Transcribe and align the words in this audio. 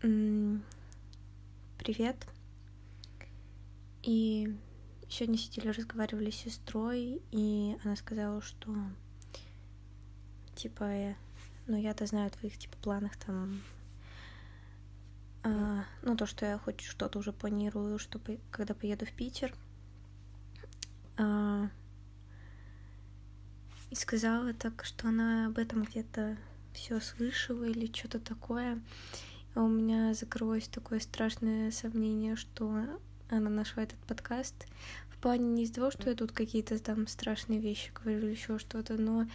Привет. 0.00 0.56
И 4.02 4.56
сегодня 5.10 5.36
сидели, 5.36 5.68
разговаривали 5.68 6.30
с 6.30 6.36
сестрой, 6.36 7.20
и 7.30 7.76
она 7.84 7.96
сказала, 7.96 8.40
что 8.40 8.74
типа, 10.54 10.84
э, 10.84 11.14
ну 11.66 11.76
я-то 11.76 12.06
знаю 12.06 12.28
о 12.28 12.30
твоих 12.30 12.56
типа 12.56 12.78
планах 12.78 13.14
там, 13.18 13.60
а, 15.42 15.84
ну 16.00 16.16
то, 16.16 16.24
что 16.24 16.46
я 16.46 16.56
хоть 16.56 16.80
что-то 16.80 17.18
уже 17.18 17.34
планирую, 17.34 17.98
что 17.98 18.18
когда 18.50 18.72
поеду 18.72 19.04
в 19.04 19.12
Питер. 19.12 19.52
А, 21.18 21.68
и 23.90 23.94
сказала 23.94 24.54
так, 24.54 24.82
что 24.82 25.08
она 25.08 25.48
об 25.48 25.58
этом 25.58 25.84
где-то 25.84 26.38
все 26.72 27.00
слышала 27.00 27.64
или 27.64 27.92
что-то 27.92 28.18
такое. 28.18 28.80
А 29.54 29.62
у 29.62 29.68
меня 29.68 30.14
закрылось 30.14 30.68
такое 30.68 31.00
страшное 31.00 31.70
сомнение, 31.70 32.36
что 32.36 32.84
она 33.28 33.50
нашла 33.50 33.82
этот 33.82 33.98
подкаст. 34.00 34.66
В 35.10 35.18
плане 35.18 35.46
не 35.48 35.64
из-за 35.64 35.74
того, 35.74 35.90
что 35.90 36.08
я 36.08 36.16
тут 36.16 36.32
какие-то 36.32 36.78
там 36.78 37.06
страшные 37.06 37.60
вещи 37.60 37.90
говорю 37.92 38.18
или 38.18 38.30
еще 38.30 38.58
что-то, 38.58 38.94
но, 38.94 39.26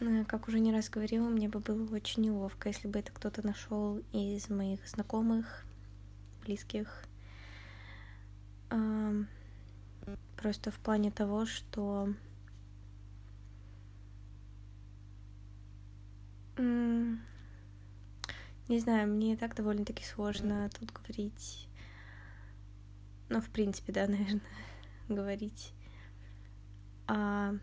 э, 0.00 0.24
как 0.26 0.48
уже 0.48 0.60
не 0.60 0.72
раз 0.72 0.88
говорила, 0.88 1.28
мне 1.28 1.48
бы 1.48 1.60
было 1.60 1.92
очень 1.94 2.24
неловко, 2.24 2.68
если 2.68 2.88
бы 2.88 2.98
это 2.98 3.10
кто-то 3.10 3.44
нашел 3.44 4.00
из 4.12 4.48
моих 4.48 4.86
знакомых, 4.86 5.64
близких. 6.44 7.04
Просто 10.36 10.70
в 10.70 10.78
плане 10.78 11.10
того, 11.10 11.46
что 11.46 12.14
Не 18.68 18.80
знаю, 18.80 19.08
мне 19.08 19.32
и 19.32 19.36
так 19.36 19.54
довольно-таки 19.54 20.04
сложно 20.04 20.68
тут 20.78 20.92
говорить. 20.92 21.68
Ну, 23.30 23.40
в 23.40 23.48
принципе, 23.48 23.92
да, 23.92 24.06
наверное, 24.08 24.42
говорить. 25.08 25.72
А 27.06 27.54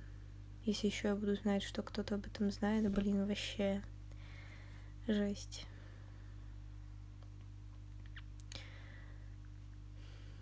если 0.64 0.88
еще 0.88 1.10
я 1.10 1.16
буду 1.16 1.36
знать, 1.36 1.62
что 1.62 1.84
кто-то 1.84 2.16
об 2.16 2.26
этом 2.26 2.50
знает, 2.50 2.92
блин, 2.92 3.28
вообще 3.28 3.84
жесть. 5.08 5.68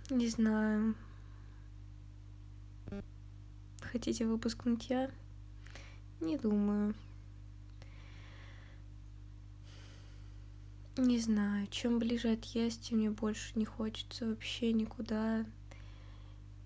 Не 0.10 0.30
знаю. 0.30 0.96
Хотите 3.82 4.26
выпуск 4.26 4.64
нытья? 4.64 5.12
Не 6.22 6.38
думаю. 6.38 6.96
Не 10.96 11.20
знаю, 11.20 11.66
чем 11.72 11.98
ближе 11.98 12.34
отъезд, 12.34 12.84
тем 12.84 13.00
мне 13.00 13.10
больше 13.10 13.58
не 13.58 13.66
хочется 13.66 14.28
вообще 14.28 14.72
никуда. 14.74 15.44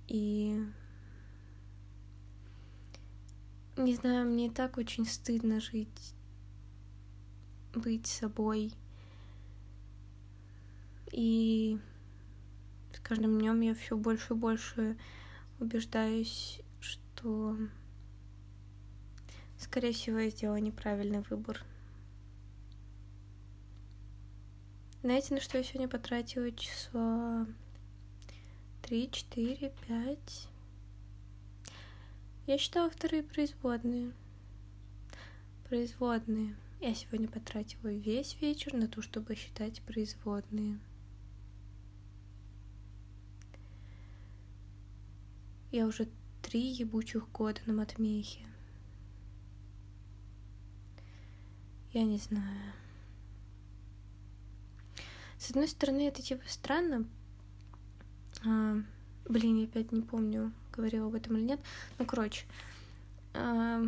И 0.10 0.62
не 3.78 3.96
знаю, 3.96 4.28
мне 4.28 4.48
и 4.48 4.50
так 4.50 4.78
очень 4.78 5.06
стыдно 5.06 5.62
жить, 5.62 6.14
быть 7.74 8.06
собой. 8.06 8.74
И 11.14 11.80
с 12.94 13.00
каждым 13.00 13.40
днем 13.40 13.62
я 13.62 13.74
все 13.76 13.96
больше 13.96 14.34
и 14.34 14.38
больше 14.38 14.98
убеждаюсь, 15.60 16.60
что, 16.82 17.56
скорее 19.58 19.94
всего, 19.94 20.18
я 20.20 20.30
сделала 20.30 20.58
неправильный 20.58 21.22
выбор. 21.30 21.64
Знаете, 25.08 25.36
на 25.36 25.40
что 25.40 25.58
я 25.58 25.64
сегодня 25.64 25.88
потратила 25.88 26.52
числа 26.52 27.48
три, 28.82 29.10
четыре, 29.10 29.74
пять? 29.88 30.50
Я 32.46 32.58
считала 32.58 32.90
вторые 32.90 33.24
производные. 33.24 34.12
Производные. 35.70 36.58
Я 36.82 36.94
сегодня 36.94 37.30
потратила 37.30 37.88
весь 37.88 38.36
вечер 38.42 38.74
на 38.74 38.90
то, 38.90 39.02
чтобы 39.02 39.36
считать 39.36 39.82
производные. 39.84 40.78
Я 45.72 45.88
уже 45.88 46.10
три 46.42 46.60
ебучих 46.60 47.32
года 47.32 47.62
на 47.66 47.72
матмехе. 47.72 48.46
Я 51.94 52.04
не 52.04 52.18
знаю. 52.18 52.74
С 55.38 55.52
одной 55.52 55.68
стороны, 55.68 56.08
это 56.08 56.22
типа 56.22 56.44
странно. 56.48 57.06
А, 58.46 58.78
блин, 59.26 59.58
я 59.58 59.66
опять 59.66 59.92
не 59.92 60.02
помню, 60.02 60.52
говорила 60.72 61.08
об 61.08 61.16
этом 61.16 61.38
или 61.38 61.44
нет. 61.44 61.60
Ну, 62.00 62.06
короче. 62.06 62.46
А, 63.34 63.84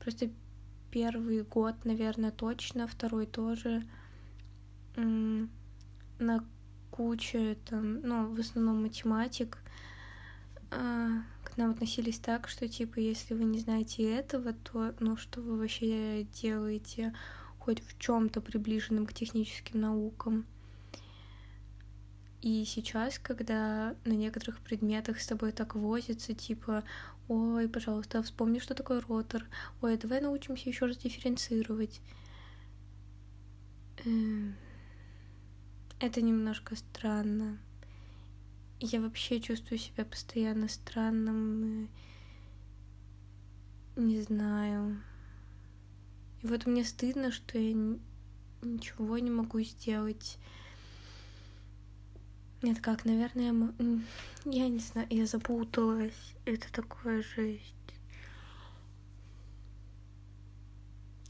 просто 0.00 0.30
первый 0.90 1.42
год, 1.42 1.74
наверное, 1.84 2.30
точно, 2.30 2.86
второй 2.86 3.26
тоже. 3.26 3.82
На 4.96 6.44
куче 6.90 7.58
там, 7.68 8.00
ну, 8.00 8.34
в 8.34 8.40
основном 8.40 8.82
математик, 8.82 9.58
а, 10.70 11.22
к 11.44 11.56
нам 11.58 11.72
относились 11.72 12.18
так, 12.18 12.48
что 12.48 12.66
типа, 12.66 12.98
если 12.98 13.34
вы 13.34 13.44
не 13.44 13.58
знаете 13.58 14.10
этого, 14.10 14.54
то, 14.54 14.94
ну, 15.00 15.16
что 15.16 15.42
вы 15.42 15.58
вообще 15.58 16.24
делаете? 16.24 17.14
Хоть 17.66 17.82
в 17.82 17.98
чем-то 17.98 18.40
приближенном 18.40 19.06
к 19.06 19.12
техническим 19.12 19.80
наукам. 19.80 20.46
И 22.40 22.64
сейчас, 22.64 23.18
когда 23.18 23.96
на 24.04 24.12
некоторых 24.12 24.60
предметах 24.60 25.20
с 25.20 25.26
тобой 25.26 25.50
так 25.50 25.74
возится, 25.74 26.32
типа, 26.32 26.84
ой, 27.26 27.68
пожалуйста, 27.68 28.22
вспомни, 28.22 28.60
что 28.60 28.74
такое 28.74 29.00
ротор, 29.00 29.44
ой, 29.82 29.96
давай 29.96 30.20
научимся 30.20 30.68
еще 30.68 30.86
раз 30.86 30.96
дифференцировать. 30.96 32.00
Эм, 34.04 34.54
это 35.98 36.22
немножко 36.22 36.76
странно. 36.76 37.58
Я 38.78 39.00
вообще 39.00 39.40
чувствую 39.40 39.78
себя 39.78 40.04
постоянно 40.04 40.68
странным. 40.68 41.88
Не 43.96 44.22
знаю. 44.22 45.02
И 46.46 46.48
вот 46.48 46.64
мне 46.64 46.84
стыдно, 46.84 47.32
что 47.32 47.58
я 47.58 47.74
ничего 48.62 49.18
не 49.18 49.32
могу 49.32 49.60
сделать. 49.62 50.38
Нет, 52.62 52.80
как, 52.80 53.04
наверное, 53.04 53.52
я, 53.52 54.62
я 54.62 54.68
не 54.68 54.78
знаю, 54.78 55.08
я 55.10 55.26
запуталась. 55.26 56.36
Это 56.44 56.72
такое 56.72 57.24
жесть. 57.24 57.74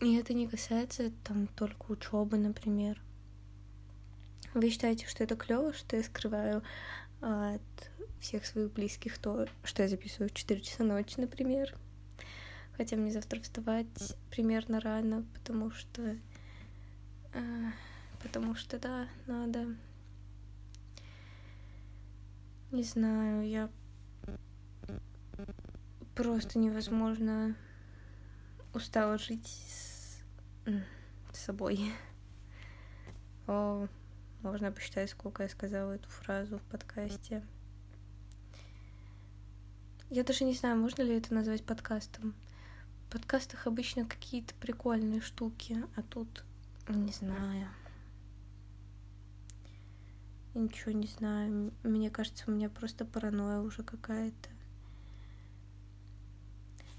И 0.02 0.16
это 0.16 0.34
не 0.34 0.46
касается 0.46 1.10
там 1.24 1.46
только 1.46 1.92
учебы, 1.92 2.36
например. 2.36 3.00
Вы 4.52 4.68
считаете, 4.68 5.06
что 5.06 5.24
это 5.24 5.34
клево, 5.34 5.72
что 5.72 5.96
я 5.96 6.02
скрываю 6.02 6.62
от 7.22 7.62
всех 8.20 8.44
своих 8.44 8.70
близких 8.70 9.16
то, 9.16 9.46
что 9.64 9.82
я 9.82 9.88
записываю 9.88 10.28
в 10.28 10.34
4 10.34 10.60
часа 10.60 10.84
ночи, 10.84 11.18
например? 11.18 11.74
Хотя 12.76 12.96
мне 12.96 13.10
завтра 13.10 13.40
вставать 13.40 14.16
примерно 14.30 14.80
рано, 14.80 15.24
потому 15.32 15.70
что... 15.70 16.16
Э, 17.32 17.70
потому 18.22 18.54
что, 18.54 18.78
да, 18.78 19.08
надо... 19.26 19.74
Не 22.70 22.82
знаю, 22.82 23.48
я... 23.48 23.70
Просто 26.14 26.58
невозможно 26.58 27.56
устала 28.74 29.16
жить 29.16 29.46
с, 29.46 30.22
с 31.32 31.38
собой. 31.38 31.92
О, 33.46 33.86
можно 34.42 34.72
посчитать, 34.72 35.10
сколько 35.10 35.42
я 35.44 35.48
сказала 35.48 35.92
эту 35.92 36.08
фразу 36.10 36.58
в 36.58 36.62
подкасте. 36.62 37.42
Я 40.10 40.24
даже 40.24 40.44
не 40.44 40.54
знаю, 40.54 40.76
можно 40.76 41.02
ли 41.02 41.16
это 41.16 41.32
назвать 41.32 41.64
подкастом 41.64 42.34
подкастах 43.16 43.66
обычно 43.66 44.04
какие-то 44.04 44.54
прикольные 44.56 45.22
штуки, 45.22 45.82
а 45.96 46.02
тут 46.02 46.44
не 46.86 47.10
знаю. 47.12 47.66
Ничего 50.52 50.92
не 50.92 51.06
знаю. 51.06 51.72
Мне 51.82 52.10
кажется, 52.10 52.44
у 52.46 52.50
меня 52.50 52.68
просто 52.68 53.06
паранойя 53.06 53.60
уже 53.60 53.82
какая-то. 53.82 54.50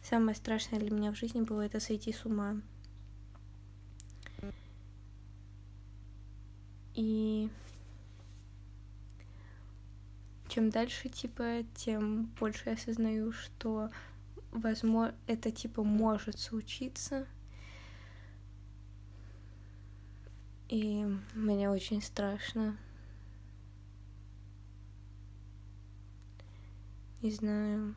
Самое 0.02 0.36
страшное 0.36 0.80
для 0.80 0.90
меня 0.90 1.12
в 1.12 1.18
жизни 1.18 1.42
было 1.42 1.62
это 1.62 1.80
сойти 1.80 2.12
с 2.12 2.26
ума. 2.26 2.60
И 6.96 7.48
чем 10.48 10.72
дальше, 10.72 11.10
типа, 11.10 11.64
тем 11.76 12.26
больше 12.40 12.70
я 12.70 12.74
осознаю, 12.74 13.32
что 13.34 13.92
возможно, 14.52 15.16
это 15.28 15.52
типа 15.52 15.84
может 15.84 16.40
случиться. 16.40 17.28
И 20.70 21.06
мне 21.34 21.70
очень 21.70 22.02
страшно. 22.02 22.78
Не 27.22 27.32
знаю. 27.32 27.96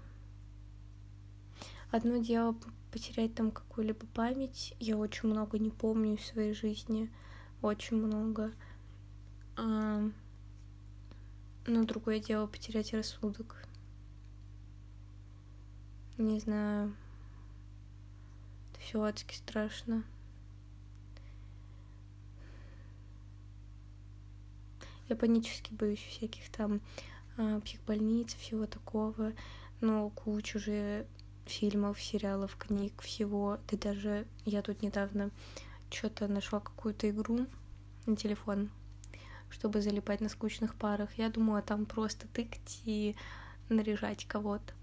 Одно 1.90 2.18
дело 2.18 2.56
потерять 2.92 3.34
там 3.34 3.50
какую-либо 3.50 4.06
память. 4.14 4.74
Я 4.78 4.96
очень 4.96 5.28
много 5.28 5.58
не 5.58 5.70
помню 5.70 6.16
в 6.16 6.24
своей 6.24 6.54
жизни. 6.54 7.10
Очень 7.60 7.96
много. 7.96 8.52
А... 9.56 10.08
Но 11.66 11.84
другое 11.84 12.20
дело 12.20 12.46
потерять 12.46 12.94
рассудок. 12.94 13.66
Не 16.20 16.38
знаю. 16.38 16.94
Это 18.70 18.80
все 18.82 19.02
адски 19.02 19.34
страшно. 19.34 20.04
Я 25.08 25.16
панически 25.16 25.72
боюсь 25.72 25.98
всяких 25.98 26.50
там 26.50 26.82
э, 27.38 27.60
психбольниц, 27.64 28.34
всего 28.34 28.66
такого. 28.66 29.32
Ну, 29.80 30.10
кучу 30.10 30.58
же 30.58 31.06
фильмов, 31.46 31.98
сериалов, 31.98 32.54
книг, 32.56 33.00
всего. 33.00 33.58
Да 33.68 33.78
даже 33.78 34.26
я 34.44 34.60
тут 34.60 34.82
недавно 34.82 35.30
что-то 35.88 36.28
нашла 36.28 36.60
какую-то 36.60 37.08
игру 37.08 37.46
на 38.04 38.14
телефон, 38.14 38.68
чтобы 39.48 39.80
залипать 39.80 40.20
на 40.20 40.28
скучных 40.28 40.74
парах. 40.74 41.14
Я 41.16 41.30
думала, 41.30 41.62
там 41.62 41.86
просто 41.86 42.28
тыкать 42.28 42.82
и 42.84 43.16
наряжать 43.70 44.26
кого-то. 44.26 44.74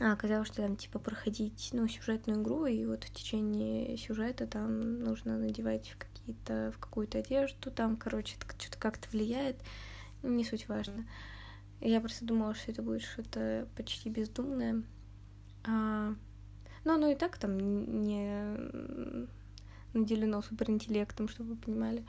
А 0.00 0.12
оказалось, 0.12 0.48
что 0.48 0.62
там 0.62 0.76
типа 0.76 1.00
проходить, 1.00 1.70
ну, 1.72 1.88
сюжетную 1.88 2.40
игру, 2.40 2.66
и 2.66 2.86
вот 2.86 3.04
в 3.04 3.12
течение 3.12 3.96
сюжета 3.96 4.46
там 4.46 5.00
нужно 5.00 5.38
надевать 5.38 5.94
какие-то, 5.98 6.72
в 6.76 6.78
какую-то 6.78 7.18
одежду, 7.18 7.72
там, 7.72 7.96
короче, 7.96 8.36
это 8.36 8.54
что-то 8.60 8.78
как-то 8.78 9.08
влияет, 9.10 9.56
не 10.22 10.44
суть 10.44 10.68
важно. 10.68 11.04
Я 11.80 12.00
просто 12.00 12.24
думала, 12.24 12.54
что 12.54 12.70
это 12.70 12.82
будет 12.82 13.02
что-то 13.02 13.66
почти 13.76 14.08
бездумное. 14.08 14.82
А, 15.64 16.14
ну, 16.84 16.94
оно 16.94 17.08
и 17.08 17.16
так 17.16 17.36
там 17.38 17.58
не 18.04 18.56
наделено 19.94 20.42
суперинтеллектом, 20.42 21.28
чтобы 21.28 21.50
вы 21.50 21.56
понимали. 21.56 22.04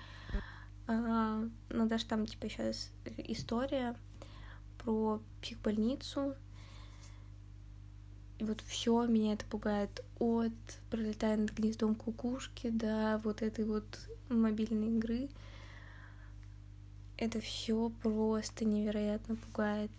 А, 0.88 1.44
но 1.70 1.86
даже 1.88 2.06
там, 2.06 2.26
типа, 2.26 2.50
сейчас 2.50 2.92
история 3.18 3.96
про 4.84 5.22
психбольницу, 5.42 6.36
и 8.40 8.46
вот 8.46 8.62
все 8.62 9.06
меня 9.06 9.34
это 9.34 9.46
пугает 9.46 10.04
от 10.18 10.54
пролетая 10.90 11.36
над 11.36 11.52
гнездом 11.52 11.94
кукушки 11.94 12.70
до 12.70 13.20
вот 13.24 13.42
этой 13.42 13.66
вот 13.66 13.86
мобильной 14.30 14.96
игры. 14.96 15.30
Это 17.18 17.42
все 17.42 17.92
просто 18.02 18.64
невероятно 18.64 19.36
пугает. 19.36 19.92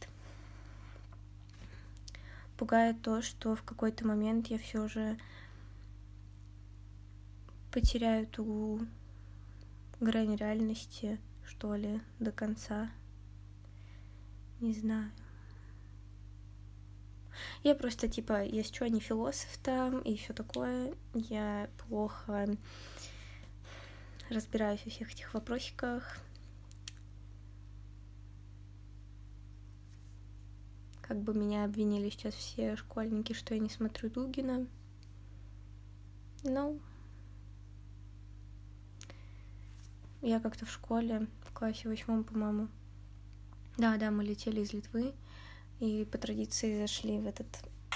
Пугает 2.57 3.03
то, 3.03 3.21
что 3.21 3.55
в 3.55 3.63
какой-то 3.63 4.07
момент 4.07 4.47
я 4.47 4.59
все 4.59 4.89
же 4.89 5.19
потеряю 7.71 8.27
ту 8.27 8.81
грань 10.01 10.35
реальности, 10.37 11.19
что 11.45 11.75
ли, 11.75 12.01
до 12.19 12.33
конца. 12.33 12.91
Не 14.61 14.73
знаю. 14.73 15.11
Я 17.63 17.75
просто, 17.75 18.09
типа, 18.09 18.45
если 18.45 18.75
что, 18.75 18.89
не 18.89 19.01
философ 19.01 19.57
там 19.63 20.01
и 20.01 20.17
все 20.17 20.33
такое. 20.33 20.95
Я 21.15 21.69
плохо 21.79 22.57
разбираюсь 24.29 24.85
во 24.85 24.91
всех 24.91 25.13
этих 25.13 25.35
вопросиках. 25.35 26.19
Как 31.03 31.21
бы 31.21 31.35
меня 31.35 31.65
обвинили 31.65 32.09
сейчас 32.09 32.35
все 32.35 32.77
школьники, 32.77 33.33
что 33.33 33.55
я 33.55 33.61
не 33.61 33.69
смотрю 33.69 34.11
Дугина. 34.11 34.67
Ну, 36.45 36.81
я 40.23 40.39
как-то 40.39 40.67
в 40.67 40.71
школе, 40.71 41.27
в 41.43 41.53
классе 41.53 41.89
восьмом, 41.89 42.25
по-моему. 42.25 42.69
Да, 43.77 43.97
да, 43.97 44.11
мы 44.11 44.23
летели 44.25 44.61
из 44.61 44.73
Литвы 44.73 45.15
и 45.81 46.05
по 46.05 46.19
традиции 46.19 46.81
зашли 46.81 47.19
в 47.19 47.27
этот... 47.27 47.47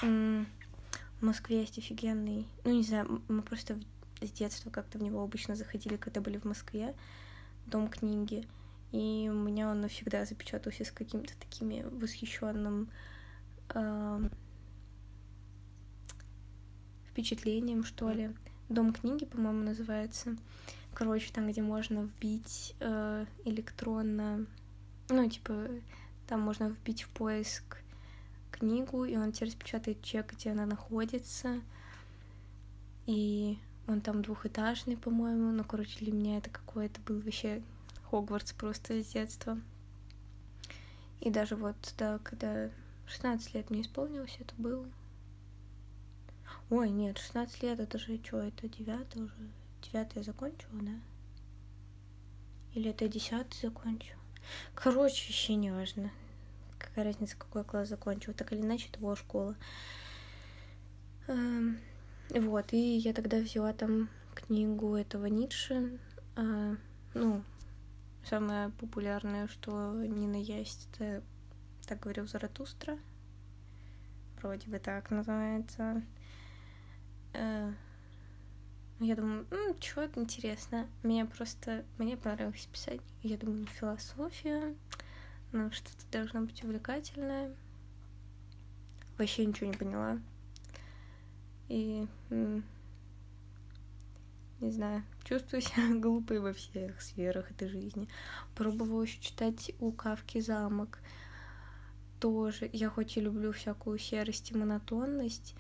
В 0.03 1.25
Москве 1.25 1.61
есть 1.61 1.79
офигенный... 1.79 2.47
Ну, 2.65 2.73
не 2.73 2.83
знаю, 2.83 3.23
мы 3.29 3.43
просто 3.43 3.79
с 4.21 4.31
детства 4.31 4.71
как-то 4.71 4.99
в 4.99 5.03
него 5.03 5.23
обычно 5.23 5.55
заходили, 5.55 5.97
когда 5.97 6.21
были 6.21 6.39
в 6.39 6.45
Москве. 6.45 6.95
Дом 7.67 7.89
книги. 7.89 8.47
И 8.93 9.31
у 9.31 9.35
меня 9.35 9.71
он 9.71 9.81
навсегда 9.81 10.25
запечатался 10.25 10.85
с 10.85 10.91
каким-то 10.91 11.33
такими 11.39 11.83
восхищенным 11.83 12.91
э, 13.75 14.29
впечатлением, 17.11 17.85
что 17.85 18.11
ли. 18.11 18.35
Дом 18.69 18.93
книги, 18.93 19.25
по-моему, 19.25 19.65
называется. 19.65 20.37
Короче, 20.95 21.33
там, 21.33 21.49
где 21.49 21.63
можно 21.63 22.03
вбить 22.03 22.75
э, 22.81 23.27
электронно, 23.45 24.47
ну, 25.09 25.29
типа, 25.29 25.69
там 26.27 26.41
можно 26.41 26.69
вбить 26.69 27.03
в 27.03 27.09
поиск 27.11 27.79
книгу, 28.51 29.05
и 29.05 29.17
он 29.17 29.33
тебе 29.33 29.49
распечатает 29.49 30.03
чек, 30.03 30.33
где 30.33 30.51
она 30.51 30.67
находится. 30.67 31.61
И 33.07 33.59
он 33.87 34.01
там 34.01 34.23
двухэтажный, 34.23 34.97
по-моему. 34.97 35.53
Ну, 35.53 35.65
короче, 35.65 35.99
для 35.99 36.13
меня 36.13 36.39
это 36.39 36.51
какое-то 36.51 37.01
был 37.03 37.21
вообще 37.21 37.63
Хогвартс 38.11 38.53
просто 38.53 39.03
с 39.03 39.07
детства. 39.09 39.61
И 41.21 41.31
даже 41.31 41.57
вот, 41.57 41.77
да, 41.99 42.19
когда 42.19 42.71
16 43.07 43.55
лет 43.55 43.71
мне 43.71 43.83
исполнилось, 43.83 44.37
это 44.41 44.55
был... 44.57 44.87
Ой, 46.71 46.91
нет, 46.91 47.19
16 47.19 47.63
лет, 47.63 47.81
это 47.81 47.99
же 47.99 48.19
что, 48.25 48.39
это 48.39 48.69
9 48.69 49.17
уже? 49.17 49.51
9 49.93 50.09
я 50.15 50.23
закончила, 50.23 50.81
да? 50.81 51.01
Или 52.73 52.91
это 52.91 53.07
10 53.07 53.55
закончила? 53.55 54.24
Короче, 54.75 55.27
вообще 55.27 55.55
не 55.55 55.71
важно. 55.71 56.11
Какая 56.79 57.05
разница, 57.05 57.37
какой 57.37 57.65
класс 57.65 57.89
закончил. 57.89 58.35
Так 58.35 58.53
или 58.53 58.61
иначе, 58.61 58.89
это 58.91 59.01
была 59.01 59.17
школа. 59.17 59.57
Эм, 61.27 61.79
вот, 62.31 62.73
и 62.73 62.97
я 62.97 63.13
тогда 63.13 63.39
взяла 63.39 63.73
там 63.73 64.09
книгу 64.35 64.95
этого 64.97 65.27
Ницше. 65.27 65.99
А, 66.37 66.77
ну, 67.15 67.43
самое 68.25 68.71
популярное, 68.71 69.49
что 69.49 69.93
Нина 69.95 70.37
есть, 70.37 70.89
это 70.93 71.23
«Так 71.87 72.01
говорил 72.01 72.27
Заратустра». 72.27 72.99
Вроде 74.41 74.69
бы 74.69 74.79
так 74.79 75.11
называется. 75.11 76.03
Э, 79.01 79.05
я 79.05 79.17
думаю, 79.17 79.47
ну, 79.51 79.77
чего 79.81 80.05
интересно. 80.17 80.87
Мне 81.03 81.25
просто, 81.25 81.85
мне 81.99 82.17
понравилось 82.17 82.69
писать. 82.73 83.01
Я 83.23 83.37
думаю, 83.37 83.67
философия, 83.67 84.75
ну, 85.53 85.71
что-то 85.73 86.05
должно 86.11 86.43
быть 86.43 86.63
увлекательное. 86.65 87.55
Вообще 89.19 89.47
ничего 89.47 89.71
не 89.71 89.77
поняла. 89.77 90.19
И, 91.69 92.07
не 92.31 92.63
знаю, 94.71 95.03
чувствую 95.25 95.61
себя 95.61 95.95
глупой 96.01 96.41
во 96.41 96.53
всех 96.53 97.01
сферах 97.01 97.51
этой 97.51 97.69
жизни. 97.69 98.09
Пробовала 98.55 99.03
еще 99.03 99.21
читать 99.21 99.73
у 99.79 99.93
Кавки 99.93 100.41
«Замок». 100.41 101.01
Тоже. 102.21 102.71
Я 102.73 102.89
хоть 102.89 103.17
и 103.17 103.21
люблю 103.21 103.53
всякую 103.53 103.99
серость 103.99 104.51
и 104.51 104.57
монотонность, 104.57 105.55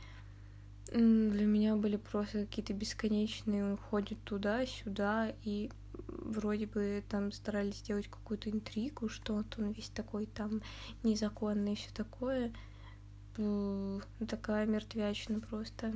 для 0.92 1.46
меня 1.46 1.76
были 1.76 1.96
просто 1.96 2.46
какие-то 2.46 2.72
бесконечные, 2.72 3.64
он 3.64 3.76
ходит 3.76 4.22
туда-сюда, 4.24 5.34
и 5.42 5.70
вроде 6.08 6.66
бы 6.66 7.02
там 7.08 7.32
старались 7.32 7.78
сделать 7.78 8.08
какую-то 8.08 8.50
интригу, 8.50 9.08
что 9.08 9.34
вот 9.34 9.54
он 9.58 9.72
весь 9.72 9.88
такой 9.88 10.26
там 10.26 10.62
незаконный 11.02 11.72
и 11.72 11.76
все 11.76 11.90
такое. 11.92 12.52
Такая 14.28 14.66
мертвячина 14.66 15.40
просто. 15.40 15.92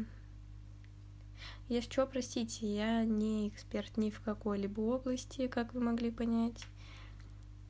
Я 1.69 1.83
что, 1.83 2.07
простите, 2.07 2.67
я 2.67 3.05
не 3.05 3.49
эксперт 3.49 3.97
ни 3.97 4.11
в 4.11 4.21
какой-либо 4.21 4.81
области, 4.81 5.47
как 5.47 5.75
вы 5.75 5.81
могли 5.81 6.11
понять. 6.11 6.67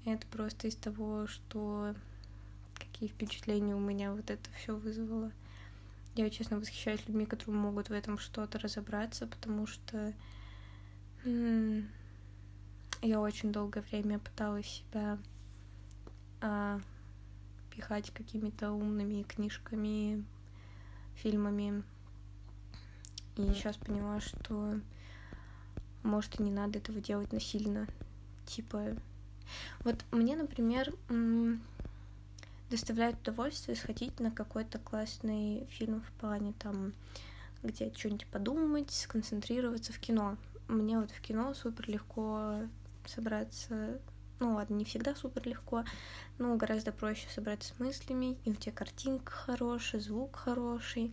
Это 0.07 0.27
просто 0.29 0.69
из 0.69 0.77
того, 0.77 1.27
что 1.27 1.95
какие 2.75 3.09
впечатления 3.09 3.75
у 3.75 3.81
меня 3.81 4.15
вот 4.15 4.31
это 4.31 4.49
все 4.57 4.75
вызвало. 4.75 5.33
Я, 6.19 6.31
честно, 6.31 6.59
восхищаюсь 6.59 7.07
людьми, 7.07 7.27
которые 7.27 7.61
могут 7.61 7.91
в 7.91 7.93
этом 7.93 8.19
что-то 8.19 8.59
разобраться, 8.59 9.29
потому 9.29 9.69
что 9.69 10.13
я 13.03 13.21
очень 13.21 13.53
долгое 13.53 13.83
время 13.83 14.19
пыталась 14.19 14.67
себя 14.67 15.17
а, 16.41 16.81
пихать 17.71 18.11
какими-то 18.11 18.73
умными 18.73 19.23
книжками, 19.23 20.25
фильмами. 21.15 21.85
И 23.37 23.43
сейчас 23.53 23.77
поняла, 23.77 24.21
что 24.21 24.81
может, 26.03 26.41
и 26.41 26.43
не 26.43 26.51
надо 26.51 26.81
этого 26.81 27.01
делать 27.01 27.33
насильно. 27.33 27.87
Типа, 28.45 28.97
вот 29.85 30.05
мне, 30.11 30.35
например, 30.35 30.93
доставляет 32.71 33.21
удовольствие 33.21 33.77
сходить 33.77 34.21
на 34.21 34.31
какой-то 34.31 34.79
классный 34.79 35.67
фильм 35.71 36.03
в 36.03 36.11
плане 36.21 36.55
там, 36.59 36.93
где 37.63 37.93
что-нибудь 37.95 38.27
подумать, 38.27 38.91
сконцентрироваться 38.91 39.93
в 39.93 39.99
кино. 39.99 40.37
Мне 40.69 40.99
вот 40.99 41.11
в 41.11 41.21
кино 41.21 41.55
супер 41.55 41.89
легко 41.89 42.61
собраться 43.07 44.01
ну 44.41 44.55
ладно, 44.55 44.75
не 44.75 44.85
всегда 44.85 45.15
супер 45.15 45.47
легко, 45.49 45.85
но 46.39 46.57
гораздо 46.57 46.93
проще 46.93 47.29
собраться 47.29 47.75
с 47.75 47.79
мыслями, 47.81 48.39
и 48.45 48.51
у 48.51 48.55
тебя 48.55 48.73
картинка 48.73 49.33
хорошая, 49.33 50.01
звук 50.01 50.37
хороший. 50.37 51.13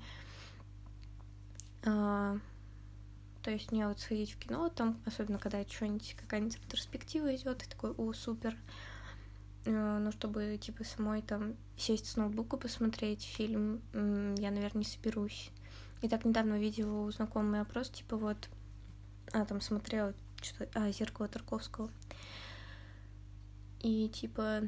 А, 1.86 2.38
то 3.42 3.52
есть 3.52 3.72
мне 3.72 3.88
вот 3.88 4.00
сходить 4.00 4.32
в 4.32 4.38
кино, 4.38 4.70
там, 4.70 5.00
особенно 5.06 5.40
когда 5.40 5.64
что-нибудь, 5.64 6.16
какая-нибудь 6.20 6.58
ретроспектива 6.64 7.36
идет, 7.36 7.64
и 7.64 7.70
такой, 7.70 7.92
о, 7.92 8.14
супер. 8.14 8.56
А, 9.66 10.00
ну, 10.00 10.12
чтобы, 10.12 10.58
типа, 10.62 10.84
самой 10.84 11.22
там 11.22 11.56
сесть 11.78 12.08
с 12.08 12.16
ноутбука, 12.16 12.58
посмотреть 12.58 13.24
фильм, 13.24 13.82
я, 13.94 14.52
наверное, 14.52 14.80
не 14.80 14.86
соберусь. 14.86 15.52
И 16.02 16.10
так 16.10 16.26
недавно 16.26 16.60
видела 16.60 17.02
у 17.02 17.12
знакомый 17.12 17.62
опрос, 17.62 17.90
типа, 17.90 18.18
вот, 18.18 18.50
а, 19.34 19.46
там 19.46 19.62
смотрела 19.62 20.14
что 20.42 20.68
а, 20.76 20.92
«Зеркало 20.92 21.28
Тарковского». 21.28 21.90
И, 23.82 24.10
типа, 24.10 24.62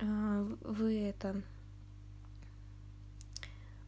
а, 0.00 0.46
вы 0.62 1.00
это 1.00 1.42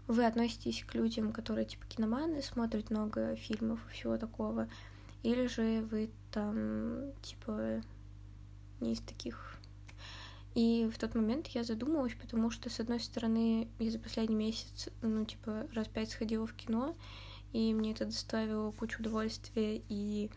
вы 0.07 0.27
относитесь 0.27 0.83
к 0.85 0.95
людям, 0.95 1.33
которые 1.33 1.67
типа 1.67 1.87
киноманы, 1.87 2.43
смотрят 2.43 2.91
много 2.91 3.37
фильмов 3.37 3.79
и 3.89 3.93
всего 3.93 4.19
такого, 4.19 4.69
или 5.23 5.47
же 5.47 5.87
вы 5.89 6.11
там 6.33 7.13
типа 7.23 7.81
не 8.81 8.93
из 8.93 9.01
таких. 9.01 9.57
И 10.55 10.91
в 10.93 10.99
тот 10.99 11.15
момент 11.15 11.47
я 11.49 11.63
задумалась, 11.63 12.15
потому 12.21 12.51
что, 12.51 12.71
с 12.71 12.81
одной 12.81 12.99
стороны, 13.01 13.69
я 13.79 13.91
за 13.91 13.99
последний 13.99 14.35
месяц, 14.35 14.89
ну, 15.01 15.25
типа, 15.25 15.67
раз 15.73 15.87
пять 15.87 16.11
сходила 16.11 16.47
в 16.47 16.55
кино, 16.55 16.97
и 17.53 17.73
мне 17.73 17.93
это 17.93 18.07
доставило 18.07 18.73
кучу 18.73 19.01
удовольствия 19.01 19.81
и 19.89 20.31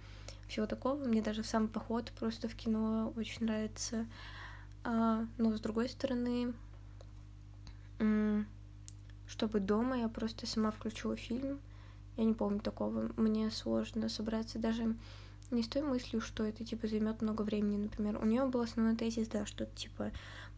всего 0.47 0.67
такого. 0.67 1.03
Мне 1.03 1.21
даже 1.21 1.43
сам 1.43 1.67
поход 1.67 2.11
просто 2.19 2.47
в 2.47 2.55
кино 2.55 3.11
очень 3.15 3.45
нравится. 3.45 4.05
А, 4.83 5.25
но 5.37 5.55
с 5.55 5.61
другой 5.61 5.89
стороны, 5.89 6.53
чтобы 9.27 9.59
дома 9.59 9.97
я 9.97 10.09
просто 10.09 10.45
сама 10.45 10.71
включила 10.71 11.15
фильм. 11.15 11.59
Я 12.17 12.25
не 12.25 12.33
помню 12.33 12.59
такого. 12.59 13.11
Мне 13.17 13.49
сложно 13.49 14.09
собраться 14.09 14.59
даже 14.59 14.95
не 15.51 15.63
с 15.63 15.67
той 15.67 15.81
мыслью, 15.81 16.21
что 16.21 16.43
это 16.43 16.63
типа 16.63 16.87
займет 16.87 17.21
много 17.21 17.41
времени, 17.43 17.77
например. 17.77 18.17
У 18.17 18.25
нее 18.25 18.45
был 18.45 18.61
основной 18.61 18.95
тезис, 18.95 19.27
да, 19.27 19.45
что 19.45 19.65
типа 19.65 20.11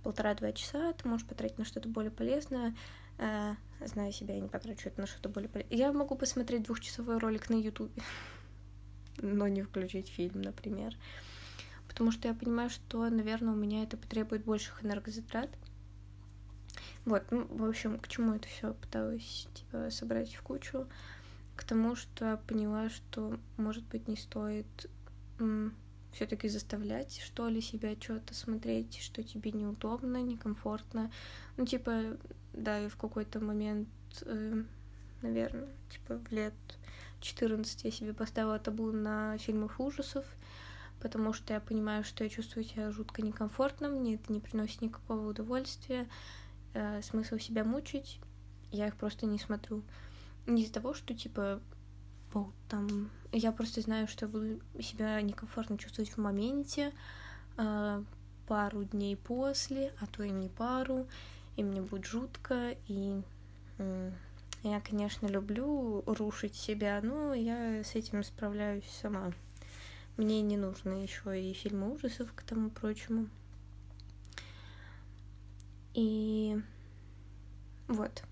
полтора-два 0.04 0.52
часа 0.54 0.94
ты 0.94 1.08
можешь 1.08 1.28
потратить 1.28 1.58
на 1.58 1.66
что-то 1.66 1.90
более 1.90 2.12
полезное. 2.12 2.76
А, 3.18 3.56
зная 3.86 4.12
себя, 4.12 4.36
я 4.36 4.42
не 4.42 4.50
потрачу 4.50 4.90
это 4.90 5.02
на 5.02 5.08
что-то 5.08 5.30
более 5.30 5.50
полезное. 5.50 5.78
Я 5.78 5.92
могу 5.94 6.16
посмотреть 6.16 6.64
двухчасовой 6.64 7.18
ролик 7.18 7.50
на 7.50 7.56
Ютубе, 7.56 8.02
но 9.18 9.48
не 9.48 9.64
включить 9.64 10.08
фильм, 10.10 10.42
например. 10.42 10.96
Потому 11.88 12.12
что 12.12 12.28
я 12.28 12.34
понимаю, 12.34 12.70
что, 12.70 13.10
наверное, 13.10 13.54
у 13.54 13.58
меня 13.58 13.84
это 13.84 13.96
потребует 13.96 14.44
больших 14.44 14.84
энергозатрат. 14.84 15.50
Вот, 17.06 17.24
ну, 17.32 17.46
в 17.50 17.64
общем, 17.64 18.00
к 18.00 18.08
чему 18.08 18.34
это 18.34 18.48
все 18.48 18.74
пыталась, 18.74 19.48
типа, 19.54 19.90
собрать 19.92 20.34
в 20.36 20.42
кучу? 20.42 20.88
К 21.56 21.64
тому, 21.64 21.96
что 21.96 22.40
поняла, 22.48 22.90
что, 22.90 23.38
может 23.58 23.84
быть, 23.86 24.08
не 24.08 24.18
стоит 24.18 24.90
все-таки 26.16 26.48
заставлять, 26.48 27.22
что 27.24 27.50
ли, 27.50 27.62
себя 27.62 27.96
что-то 28.00 28.34
смотреть, 28.34 29.00
что 29.00 29.22
тебе 29.22 29.52
неудобно, 29.52 30.22
некомфортно. 30.22 31.12
Ну, 31.58 31.66
типа, 31.66 32.18
да, 32.54 32.80
и 32.80 32.88
в 32.88 32.96
какой-то 32.96 33.42
момент, 33.42 33.90
э, 34.22 34.64
наверное, 35.22 35.68
типа, 35.90 36.18
в 36.18 36.32
лет 36.32 36.54
14 37.20 37.84
я 37.84 37.92
себе 37.92 38.14
поставила 38.14 38.60
табу 38.60 38.92
на 38.92 39.38
фильмах 39.38 39.80
ужасов, 39.80 40.26
потому 41.02 41.34
что 41.34 41.54
я 41.54 41.60
понимаю, 41.60 42.06
что 42.06 42.24
я 42.24 42.30
чувствую 42.30 42.64
себя 42.64 42.92
жутко 42.92 43.22
некомфортно, 43.22 43.90
мне 43.90 44.16
это 44.16 44.32
не 44.32 44.40
приносит 44.40 44.82
никакого 44.82 45.30
удовольствия, 45.30 46.08
э, 46.74 47.02
смысл 47.02 47.38
себя 47.38 47.66
мучить, 47.66 48.20
я 48.72 48.88
их 48.88 48.96
просто 48.96 49.26
не 49.26 49.38
смотрю. 49.38 49.84
Не 50.48 50.64
из-за 50.64 50.74
того, 50.74 50.94
что, 50.94 51.14
типа, 51.14 51.62
о, 52.34 52.52
там, 52.70 53.10
я 53.32 53.52
просто 53.52 53.82
знаю, 53.82 54.08
что 54.08 54.26
я 54.26 54.32
буду 54.32 54.60
себя 54.82 55.22
некомфортно 55.22 55.78
чувствовать 55.78 56.12
в 56.12 56.18
моменте, 56.18 56.94
э, 57.58 58.04
пару 58.48 58.84
дней 58.84 59.16
после, 59.16 59.94
а 60.00 60.08
то 60.08 60.24
и 60.24 60.30
не 60.30 60.50
пару, 60.50 61.08
и 61.56 61.64
мне 61.64 61.82
будет 61.82 62.06
жутко, 62.06 62.76
и 62.88 63.22
э, 63.78 64.12
я, 64.64 64.82
конечно, 64.82 65.28
люблю 65.28 66.04
рушить 66.06 66.56
себя, 66.56 67.00
но 67.02 67.34
я 67.34 67.84
с 67.84 67.96
этим 67.96 68.24
справляюсь 68.24 68.90
сама. 69.02 69.32
Мне 70.18 70.42
не 70.42 70.58
нужно 70.58 71.04
еще 71.04 71.42
и 71.42 71.54
фильмы 71.54 71.94
ужасов 71.94 72.32
к 72.34 72.44
тому 72.44 72.70
прочему. 72.70 73.28
И 75.94 76.58
вот. 77.88 78.24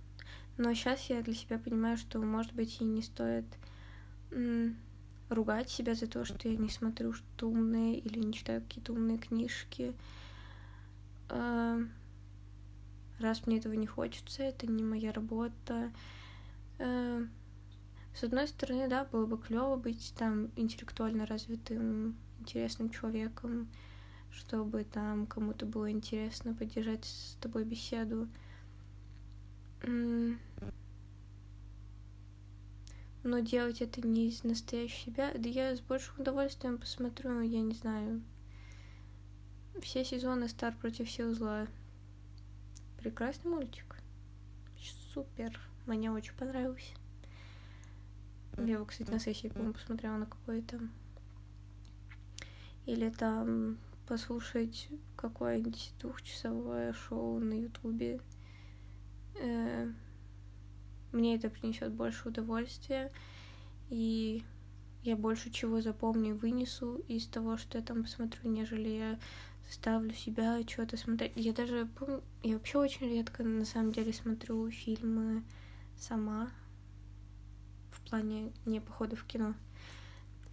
Но 0.57 0.73
сейчас 0.73 1.09
я 1.09 1.21
для 1.21 1.33
себя 1.33 1.57
понимаю, 1.57 1.97
что, 1.97 2.19
может 2.19 2.53
быть, 2.53 2.79
и 2.79 2.83
не 2.83 3.01
стоит 3.01 3.45
ругать 5.29 5.69
себя 5.69 5.95
за 5.95 6.07
то, 6.07 6.25
что 6.25 6.47
я 6.47 6.57
не 6.57 6.69
смотрю 6.69 7.13
что 7.13 7.49
умные 7.49 7.97
или 7.97 8.19
не 8.19 8.33
читаю 8.33 8.61
какие-то 8.61 8.93
умные 8.93 9.17
книжки. 9.17 9.93
А- 11.29 11.79
раз 13.19 13.45
мне 13.45 13.57
этого 13.57 13.73
не 13.73 13.87
хочется, 13.87 14.43
это 14.43 14.67
не 14.67 14.83
моя 14.83 15.11
работа. 15.11 15.91
А- 16.79 17.25
с 18.15 18.23
одной 18.23 18.47
стороны, 18.47 18.87
да, 18.87 19.05
было 19.05 19.25
бы 19.25 19.39
клево 19.39 19.75
быть 19.75 20.13
там 20.15 20.51
интеллектуально 20.55 21.25
развитым, 21.25 22.15
интересным 22.39 22.91
человеком, 22.91 23.67
чтобы 24.29 24.83
там 24.83 25.25
кому-то 25.25 25.65
было 25.65 25.89
интересно 25.89 26.53
поддержать 26.53 27.05
с 27.05 27.37
тобой 27.41 27.63
беседу. 27.63 28.27
Но 33.23 33.39
делать 33.39 33.81
это 33.81 34.05
не 34.05 34.27
из 34.27 34.43
настоящего 34.43 35.11
себя, 35.11 35.31
да 35.35 35.49
я 35.49 35.75
с 35.75 35.81
большим 35.81 36.19
удовольствием 36.19 36.77
посмотрю, 36.77 37.41
я 37.41 37.61
не 37.61 37.73
знаю, 37.73 38.21
все 39.81 40.05
сезоны 40.05 40.47
Стар 40.47 40.75
против 40.75 41.09
сил 41.09 41.33
зла. 41.33 41.67
Прекрасный 42.97 43.51
мультик. 43.51 43.97
Супер. 45.13 45.59
Мне 45.85 46.11
очень 46.11 46.33
понравился. 46.35 46.93
Я 48.57 48.73
его, 48.73 48.85
кстати, 48.85 49.09
на 49.09 49.19
сессии, 49.19 49.49
по-моему, 49.49 49.73
посмотрела 49.73 50.17
на 50.17 50.25
какой-то. 50.25 50.79
Или 52.85 53.09
там 53.09 53.77
послушать 54.07 54.89
какое-нибудь 55.15 55.93
двухчасовое 55.99 56.93
шоу 56.93 57.39
на 57.39 57.53
Ютубе. 57.53 58.21
Э, 59.35 59.91
мне 61.11 61.35
это 61.35 61.49
принесет 61.49 61.91
больше 61.91 62.29
удовольствия, 62.29 63.11
и 63.89 64.43
я 65.03 65.15
больше 65.15 65.51
чего 65.51 65.81
запомню 65.81 66.31
и 66.31 66.37
вынесу 66.37 66.95
из 67.07 67.27
того, 67.27 67.57
что 67.57 67.77
я 67.77 67.83
там 67.83 68.03
посмотрю, 68.03 68.49
нежели 68.49 68.89
я 68.89 69.19
заставлю 69.67 70.13
себя 70.13 70.61
что-то 70.67 70.97
смотреть. 70.97 71.33
Я 71.35 71.53
даже 71.53 71.87
помню, 71.97 72.23
я 72.41 72.53
вообще 72.53 72.77
очень 72.77 73.09
редко 73.09 73.43
на 73.43 73.65
самом 73.65 73.91
деле 73.91 74.13
смотрю 74.13 74.69
фильмы 74.71 75.43
сама, 75.97 76.49
в 77.91 78.01
плане 78.09 78.51
не 78.65 78.79
похода 78.79 79.15
в 79.15 79.23
кино. 79.25 79.53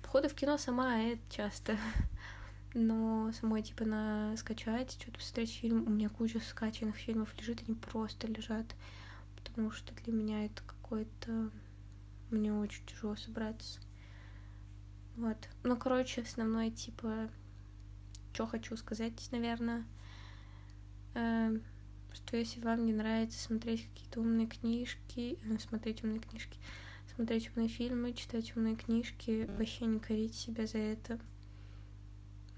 Походы 0.02 0.28
в 0.28 0.34
кино 0.34 0.58
сама 0.58 1.00
это 1.00 1.20
часто 1.30 1.76
но 2.74 3.32
самой 3.32 3.62
типа 3.62 3.84
на 3.84 4.36
скачать, 4.36 4.92
что-то 4.92 5.18
посмотреть 5.18 5.52
фильм, 5.52 5.86
у 5.86 5.90
меня 5.90 6.08
куча 6.08 6.40
скачанных 6.40 6.96
фильмов 6.96 7.34
лежит, 7.38 7.62
они 7.66 7.76
просто 7.76 8.26
лежат, 8.28 8.76
потому 9.36 9.70
что 9.70 9.94
для 9.94 10.12
меня 10.12 10.44
это 10.44 10.62
какой-то... 10.64 11.50
Мне 12.30 12.54
очень 12.54 12.86
тяжело 12.86 13.16
собраться. 13.16 13.80
Вот. 15.16 15.36
Ну, 15.64 15.76
короче, 15.76 16.22
основной, 16.22 16.70
типа, 16.70 17.28
что 18.32 18.46
хочу 18.46 18.76
сказать, 18.76 19.28
наверное, 19.32 19.84
э, 21.14 21.58
что 22.12 22.36
если 22.36 22.60
вам 22.60 22.86
не 22.86 22.92
нравится 22.92 23.40
смотреть 23.40 23.88
какие-то 23.88 24.20
умные 24.20 24.46
книжки, 24.46 25.38
э, 25.44 25.58
смотреть 25.58 26.04
умные 26.04 26.20
книжки, 26.20 26.58
смотреть 27.14 27.50
умные 27.50 27.68
фильмы, 27.68 28.12
читать 28.12 28.56
умные 28.56 28.76
книжки, 28.76 29.46
вообще 29.58 29.86
не 29.86 29.98
корить 29.98 30.34
себя 30.34 30.66
за 30.66 30.78
это. 30.78 31.18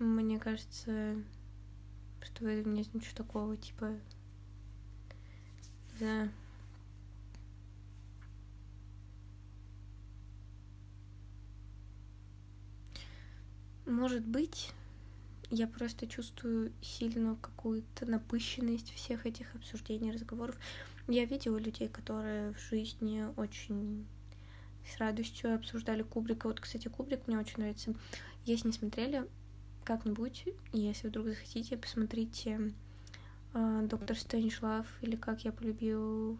Мне 0.02 0.40
кажется, 0.40 1.14
что 2.23 2.44
в 2.44 2.49
этом 2.49 2.75
нет 2.75 2.92
ничего 2.92 3.14
такого, 3.14 3.56
типа, 3.56 4.00
не 5.92 5.99
знаю. 5.99 6.32
может 13.87 14.25
быть, 14.26 14.73
я 15.50 15.68
просто 15.68 16.09
чувствую 16.09 16.73
сильную 16.82 17.37
какую-то 17.37 18.04
напыщенность 18.04 18.92
всех 18.92 19.25
этих 19.25 19.54
обсуждений, 19.54 20.11
разговоров. 20.11 20.59
Я 21.06 21.25
видела 21.26 21.59
людей, 21.59 21.88
которые 21.88 22.54
в 22.54 22.59
жизни 22.59 23.25
очень 23.37 24.04
с 24.85 24.99
радостью 24.99 25.54
обсуждали 25.54 26.02
Кубрика. 26.02 26.49
Вот, 26.49 26.59
кстати, 26.59 26.88
Кубрик 26.88 27.28
мне 27.28 27.38
очень 27.38 27.59
нравится. 27.59 27.94
Если 28.44 28.66
не 28.66 28.73
смотрели, 28.73 29.28
как-нибудь, 29.84 30.44
если 30.72 31.08
вдруг 31.08 31.26
захотите, 31.28 31.76
посмотрите 31.76 32.72
э, 33.54 33.86
Доктор 33.88 34.16
Стрэнджлав 34.16 34.86
или 35.00 35.16
Как 35.16 35.44
я 35.44 35.52
полюбил 35.52 36.38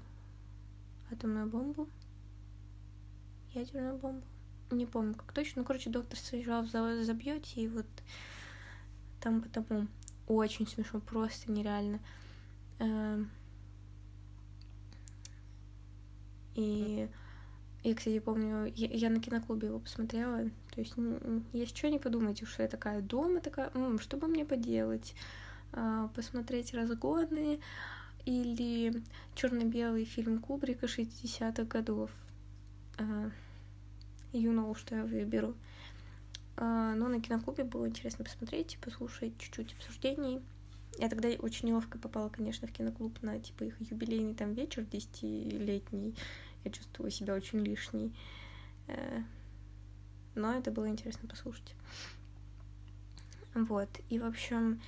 атомную 1.11 1.49
бомбу. 1.49 1.88
Ядерную 3.52 3.99
бомбу. 3.99 4.25
Не 4.70 4.87
помню, 4.87 5.14
как 5.14 5.32
точно. 5.32 5.62
Ну, 5.62 5.66
короче, 5.66 5.90
Доктор 5.90 6.18
Стрэнджлав 6.18 6.68
забьете, 6.68 7.61
и 7.61 7.68
вот 7.68 7.87
там 9.20 9.42
потому 9.42 9.87
очень 10.26 10.66
смешно, 10.66 11.00
просто 11.00 11.52
нереально. 11.52 12.00
Э, 12.78 13.25
и 16.54 17.08
я, 17.84 17.94
кстати, 17.94 18.20
помню, 18.20 18.72
я, 18.76 18.88
я 18.88 19.10
на 19.10 19.20
киноклубе 19.20 19.68
его 19.68 19.80
посмотрела. 19.80 20.48
То 20.74 20.80
есть, 20.80 20.94
если 21.52 21.74
что, 21.76 21.90
не 21.90 21.98
подумайте, 21.98 22.46
что 22.46 22.62
я 22.62 22.68
такая 22.68 23.00
дома, 23.00 23.40
такая, 23.40 23.70
М, 23.74 23.98
что 23.98 24.16
бы 24.16 24.28
мне 24.28 24.44
поделать? 24.44 25.14
А, 25.72 26.08
посмотреть 26.08 26.74
разгоны 26.74 27.58
или 28.24 29.02
черно-белый 29.34 30.04
фильм 30.04 30.38
Кубрика 30.38 30.86
60-х 30.86 31.64
годов. 31.64 32.10
А, 32.98 33.30
you 34.32 34.52
know, 34.52 34.76
что 34.78 34.94
я 34.94 35.04
выберу. 35.04 35.56
А, 36.56 36.94
но 36.94 37.08
на 37.08 37.20
киноклубе 37.20 37.64
было 37.64 37.88
интересно 37.88 38.24
посмотреть, 38.24 38.78
послушать 38.80 39.36
чуть-чуть 39.38 39.72
обсуждений. 39.74 40.40
Я 40.98 41.08
тогда 41.08 41.30
очень 41.30 41.68
неловко 41.68 41.98
попала, 41.98 42.28
конечно, 42.28 42.68
в 42.68 42.72
киноклуб 42.72 43.20
на 43.22 43.40
типа 43.40 43.64
их 43.64 43.80
юбилейный 43.80 44.34
там 44.34 44.52
вечер 44.52 44.84
десятилетний 44.84 46.14
я 46.64 46.71
чувствовала 46.71 47.11
себя 47.11 47.35
очень 47.35 47.61
лишней. 47.61 48.14
Э, 48.88 49.23
но 50.35 50.54
это 50.54 50.71
было 50.71 50.88
интересно 50.88 51.28
послушать. 51.28 51.75
Вот, 53.54 53.88
и 54.09 54.19
в 54.19 54.25
общем... 54.25 54.81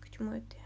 К 0.00 0.10
чему 0.10 0.32
это 0.32 0.56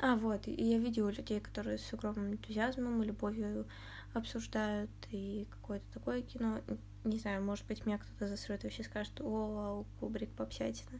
А, 0.00 0.16
вот, 0.16 0.48
и 0.48 0.52
я 0.52 0.78
видела 0.78 1.10
людей, 1.10 1.40
которые 1.40 1.78
с 1.78 1.92
огромным 1.92 2.32
энтузиазмом 2.32 3.02
и 3.02 3.06
любовью 3.06 3.66
обсуждают 4.12 4.90
и 5.10 5.46
какое-то 5.50 5.86
такое 5.92 6.22
кино. 6.22 6.60
Не 7.04 7.18
знаю, 7.18 7.44
может 7.44 7.66
быть, 7.66 7.84
меня 7.86 7.98
кто-то 7.98 8.28
засрет 8.28 8.64
и 8.64 8.66
вообще 8.66 8.82
скажет, 8.82 9.20
о, 9.20 9.54
вау, 9.54 9.86
Кубрик, 10.00 10.30
попсятина. 10.30 10.98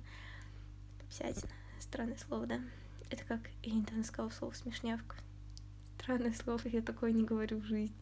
Попсятина. 1.00 1.50
Странное 1.81 2.17
слово, 2.19 2.47
да? 2.47 2.61
Это 3.14 3.25
как, 3.26 3.42
я 3.62 3.73
недавно 3.73 4.02
сказала 4.02 4.30
слово 4.30 4.54
смешнявка. 4.54 5.14
Странное 6.00 6.33
слово, 6.33 6.62
я 6.64 6.83
такое 6.83 7.12
не 7.12 7.23
говорю 7.23 7.59
в 7.59 7.64
жизни. 7.64 7.94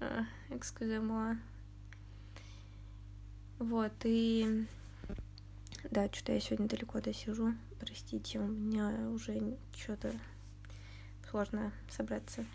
А, 0.00 0.24
экскузема. 0.48 1.38
Вот, 3.58 3.92
и... 4.04 4.66
Да, 5.90 6.08
что-то 6.10 6.32
я 6.32 6.40
сегодня 6.40 6.68
далеко 6.68 7.02
досижу. 7.02 7.54
Простите, 7.80 8.40
у 8.40 8.46
меня 8.46 9.10
уже 9.10 9.58
что-то 9.76 10.10
сложно 11.28 11.70
собраться. 11.90 12.46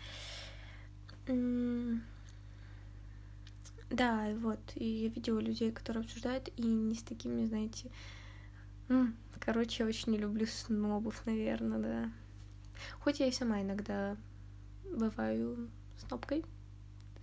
Да, 3.90 4.34
вот, 4.40 4.58
и 4.74 4.84
я 4.84 5.08
видела 5.08 5.38
людей, 5.38 5.70
которые 5.70 6.02
обсуждают, 6.02 6.48
и 6.56 6.62
не 6.62 6.96
с 6.96 7.04
такими, 7.04 7.46
знаете, 7.46 7.92
Короче, 9.44 9.82
я 9.82 9.88
очень 9.88 10.12
не 10.12 10.18
люблю 10.18 10.46
снобов, 10.46 11.26
наверное, 11.26 11.78
да. 11.78 12.12
Хоть 13.00 13.20
я 13.20 13.26
и 13.26 13.32
сама 13.32 13.60
иногда 13.60 14.16
бываю 14.84 15.70
снобкой. 15.98 16.44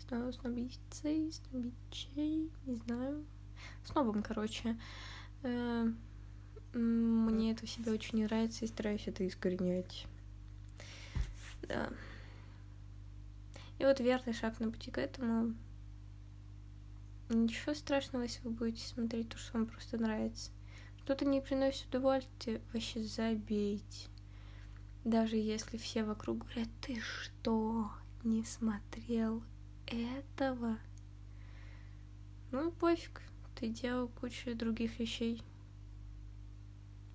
Снобицей, 0.07 1.31
снобичей, 1.31 2.51
не 2.65 2.75
знаю. 2.75 3.25
Снобом, 3.83 4.23
короче. 4.23 4.77
Э, 5.43 5.87
мне 6.73 7.51
это 7.51 7.65
в 7.65 7.69
себе 7.69 7.91
очень 7.91 8.19
не 8.19 8.25
нравится 8.25 8.65
и 8.65 8.67
стараюсь 8.67 9.07
это 9.07 9.27
искоренять. 9.27 10.05
Да. 11.67 11.89
И 13.79 13.85
вот 13.85 13.99
верный 13.99 14.33
шаг 14.33 14.59
на 14.59 14.69
пути 14.69 14.91
к 14.91 14.97
этому. 14.97 15.55
Ничего 17.29 17.73
страшного, 17.73 18.23
если 18.23 18.41
вы 18.43 18.51
будете 18.51 18.85
смотреть 18.85 19.29
то, 19.29 19.37
что 19.37 19.57
вам 19.57 19.65
просто 19.65 19.97
нравится. 19.97 20.51
Что-то 21.11 21.25
не 21.25 21.41
приносит 21.41 21.89
удовольствия, 21.89 22.61
вообще 22.71 23.03
забейте. 23.03 24.07
Даже 25.03 25.35
если 25.35 25.75
все 25.75 26.05
вокруг 26.05 26.37
говорят, 26.37 26.69
ты 26.79 27.01
что, 27.01 27.91
не 28.23 28.45
смотрел 28.45 29.43
этого? 29.87 30.79
Ну, 32.53 32.71
пофиг, 32.71 33.21
ты 33.55 33.67
делал 33.67 34.07
кучу 34.07 34.55
других 34.55 34.99
вещей. 34.99 35.43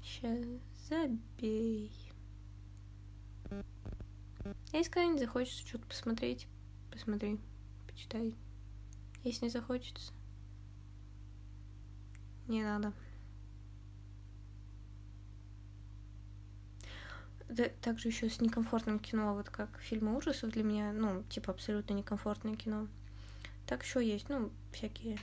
Сейчас 0.02 0.44
забей. 0.90 1.90
Если 4.74 4.90
когда-нибудь 4.90 5.20
захочется 5.20 5.66
что-то 5.66 5.86
посмотреть, 5.86 6.46
посмотри, 6.90 7.40
почитай. 7.86 8.34
Если 9.24 9.46
не 9.46 9.50
захочется, 9.50 10.12
не 12.46 12.62
надо. 12.62 12.92
Также 17.80 18.08
еще 18.08 18.28
с 18.28 18.40
некомфортным 18.40 18.98
кино, 18.98 19.34
вот 19.34 19.50
как 19.50 19.78
фильмы 19.80 20.16
ужасов 20.16 20.50
для 20.50 20.62
меня, 20.62 20.92
ну, 20.92 21.22
типа 21.24 21.52
абсолютно 21.52 21.94
некомфортное 21.94 22.56
кино. 22.56 22.88
Так 23.66 23.82
еще 23.84 24.06
есть, 24.06 24.28
ну, 24.28 24.50
всякие 24.72 25.18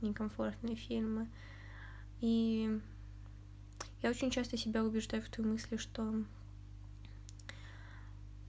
некомфортные 0.00 0.76
фильмы. 0.76 1.28
И 2.20 2.80
я 4.02 4.10
очень 4.10 4.30
часто 4.30 4.56
себя 4.56 4.84
убеждаю 4.84 5.22
в 5.22 5.28
той 5.28 5.44
мысли, 5.44 5.76
что, 5.76 6.24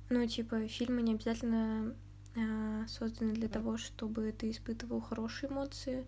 ну, 0.10 0.28
типа, 0.28 0.68
фильмы 0.68 1.02
не 1.02 1.14
обязательно 1.14 1.96
э, 2.36 2.86
созданы 2.88 3.34
для 3.34 3.50
того, 3.50 3.78
чтобы 3.78 4.32
ты 4.32 4.50
испытывал 4.50 5.02
хорошие 5.02 5.50
эмоции, 5.50 6.06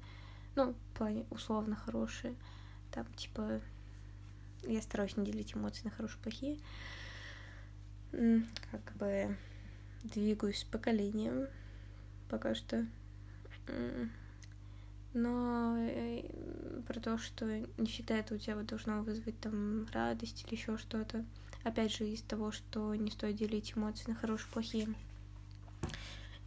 ну, 0.55 0.73
в 0.73 0.97
плане 0.97 1.25
условно 1.29 1.75
хорошие, 1.75 2.35
там, 2.91 3.05
типа, 3.15 3.61
я 4.67 4.81
стараюсь 4.81 5.17
не 5.17 5.25
делить 5.25 5.55
эмоции 5.55 5.85
на 5.85 5.91
хорошие 5.91 6.19
и 6.19 6.23
плохие. 6.23 6.59
Как 8.71 8.95
бы 8.97 9.37
двигаюсь 10.03 10.59
с 10.59 10.63
поколением 10.63 11.47
пока 12.29 12.55
что. 12.55 12.85
Но 15.13 15.75
э, 15.77 16.23
про 16.87 16.99
то, 16.99 17.17
что 17.19 17.45
не 17.45 17.85
всегда 17.85 18.17
это 18.17 18.33
у 18.33 18.37
тебя 18.37 18.55
должно 18.55 19.03
вызвать 19.03 19.39
там 19.39 19.85
радость 19.91 20.43
или 20.45 20.55
еще 20.55 20.77
что-то. 20.77 21.23
Опять 21.63 21.95
же, 21.95 22.07
из 22.07 22.21
того, 22.23 22.51
что 22.51 22.95
не 22.95 23.11
стоит 23.11 23.35
делить 23.35 23.73
эмоции 23.75 24.09
на 24.09 24.15
хорошие 24.15 24.49
и 24.49 24.53
плохие. 24.53 24.87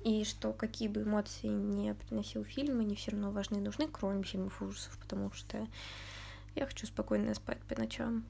И 0.04 0.24
что 0.24 0.52
какие 0.52 0.88
бы 0.88 1.02
эмоции 1.02 1.46
не 1.46 1.94
приносил 1.94 2.44
фильм, 2.44 2.80
они 2.80 2.96
все 2.96 3.12
равно 3.12 3.30
важны 3.30 3.56
и 3.56 3.60
нужны, 3.60 3.88
кроме 3.88 4.24
фильмов 4.24 4.60
ужасов, 4.60 4.98
потому 4.98 5.32
что 5.32 5.66
я 6.56 6.66
хочу 6.66 6.86
спокойно 6.86 7.34
спать 7.34 7.60
по 7.64 7.78
ночам. 7.78 8.24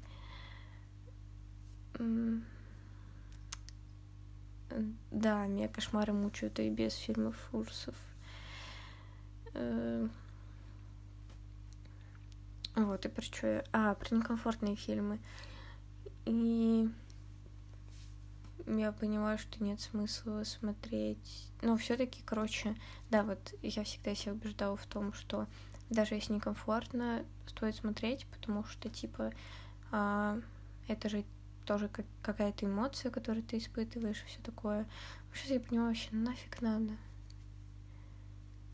Да, 5.10 5.46
меня 5.46 5.68
кошмары 5.68 6.12
мучают 6.12 6.58
и 6.58 6.68
без 6.68 6.94
фильмов 6.94 7.36
ужасов. 7.52 7.94
Э, 9.54 10.08
вот, 12.74 13.06
и 13.06 13.08
про 13.08 13.22
что 13.22 13.46
я... 13.46 13.64
А, 13.72 13.94
про 13.94 14.14
некомфортные 14.14 14.76
фильмы. 14.76 15.18
И 16.26 16.90
я 18.66 18.92
понимаю, 18.92 19.38
что 19.38 19.62
нет 19.62 19.80
смысла 19.80 20.42
смотреть. 20.44 21.50
Но 21.62 21.76
все 21.76 21.96
таки 21.96 22.20
короче, 22.24 22.76
да, 23.10 23.22
вот 23.22 23.54
я 23.62 23.84
всегда 23.84 24.14
себя 24.14 24.32
убеждала 24.32 24.76
в 24.76 24.86
том, 24.86 25.12
что 25.12 25.46
даже 25.90 26.14
если 26.14 26.34
некомфортно, 26.34 27.24
стоит 27.46 27.76
смотреть, 27.76 28.26
потому 28.26 28.64
что, 28.64 28.88
типа, 28.88 29.32
а, 29.90 30.40
это 30.88 31.08
же 31.08 31.24
тоже 31.64 31.88
как, 31.88 32.06
какая-то 32.22 32.66
эмоция, 32.66 33.10
которую 33.10 33.44
ты 33.44 33.58
испытываешь, 33.58 34.22
и 34.22 34.26
все 34.26 34.40
такое. 34.42 34.86
Сейчас 35.32 35.50
я 35.50 35.60
понимаю, 35.60 35.88
вообще 35.88 36.08
нафиг 36.12 36.60
надо. 36.60 36.96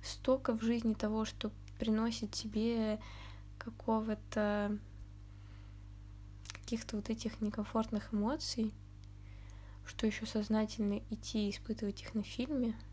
Столько 0.03 0.57
в 0.57 0.63
жизни 0.63 0.95
того, 0.95 1.25
что 1.25 1.51
приносит 1.79 2.33
тебе 2.33 3.01
какого-то 3.59 4.79
каких-то 6.53 6.97
вот 6.97 7.11
этих 7.11 7.41
некомфортных 7.41 8.15
эмоций, 8.15 8.73
что 9.85 10.07
еще 10.07 10.27
сознательно 10.27 11.03
идти 11.11 11.47
и 11.47 11.51
испытывать 11.51 12.01
их 12.03 12.15
на 12.15 12.23
фильме— 12.23 12.75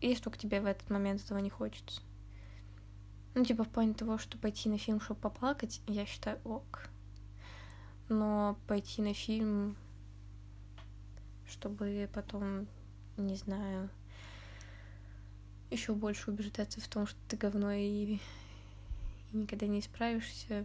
если 0.00 0.22
только 0.22 0.38
тебе 0.38 0.60
в 0.60 0.66
этот 0.66 0.88
момент 0.90 1.22
этого 1.24 1.38
не 1.38 1.50
хочется. 1.50 2.00
Ну, 3.34 3.44
типа, 3.44 3.64
в 3.64 3.68
плане 3.68 3.94
того, 3.94 4.18
что 4.18 4.38
пойти 4.38 4.68
на 4.68 4.78
фильм, 4.78 5.00
чтобы 5.00 5.20
поплакать, 5.20 5.80
я 5.86 6.06
считаю 6.06 6.38
ок. 6.44 6.88
Но 8.08 8.56
пойти 8.66 9.02
на 9.02 9.14
фильм, 9.14 9.76
чтобы 11.46 12.08
потом, 12.12 12.66
не 13.16 13.36
знаю, 13.36 13.90
еще 15.70 15.92
больше 15.94 16.30
убеждаться 16.30 16.80
в 16.80 16.88
том, 16.88 17.06
что 17.06 17.18
ты 17.28 17.36
говно 17.36 17.70
и, 17.72 18.18
и 19.32 19.36
никогда 19.36 19.66
не 19.66 19.82
справишься. 19.82 20.64